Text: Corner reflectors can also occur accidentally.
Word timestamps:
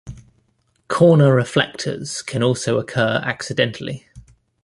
Corner 0.87 1.31
reflectors 1.35 2.23
can 2.23 2.41
also 2.41 2.79
occur 2.79 3.21
accidentally. 3.23 4.07